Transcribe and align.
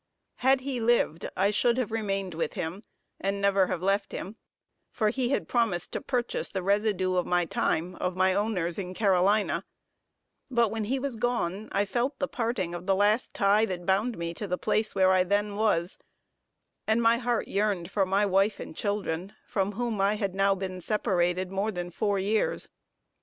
Had 0.37 0.61
he 0.61 0.79
lived, 0.81 1.29
I 1.37 1.51
should 1.51 1.77
have 1.77 1.91
remained 1.91 2.33
with 2.33 2.53
him 2.53 2.83
and 3.19 3.39
never 3.39 3.67
have 3.67 3.83
left 3.83 4.13
him, 4.13 4.35
for 4.89 5.09
he 5.09 5.29
had 5.29 5.47
promised 5.47 5.91
to 5.91 6.01
purchase 6.01 6.49
the 6.49 6.63
residue 6.63 7.13
of 7.17 7.27
my 7.27 7.45
time 7.45 7.93
of 7.97 8.15
my 8.17 8.33
owners 8.33 8.79
in 8.79 8.95
Carolina; 8.95 9.63
but 10.49 10.69
when 10.71 10.85
he 10.85 10.97
was 10.97 11.17
gone, 11.17 11.69
I 11.71 11.85
felt 11.85 12.17
the 12.17 12.27
parting 12.27 12.73
of 12.73 12.87
the 12.87 12.95
last 12.95 13.35
tie 13.35 13.63
that 13.67 13.85
bound 13.85 14.17
me 14.17 14.33
to 14.33 14.47
the 14.47 14.57
place 14.57 14.95
where 14.95 15.11
I 15.11 15.23
then 15.23 15.55
was, 15.55 15.99
and 16.87 16.99
my 16.99 17.19
heart 17.19 17.47
yearned 17.47 17.91
for 17.91 18.03
my 18.03 18.25
wife 18.25 18.59
and 18.59 18.75
children, 18.75 19.33
from 19.45 19.73
whom 19.73 20.01
I 20.01 20.15
had 20.15 20.33
now 20.33 20.55
been 20.55 20.81
separated 20.81 21.51
more 21.51 21.71
than 21.71 21.91
four 21.91 22.17
years. 22.17 22.69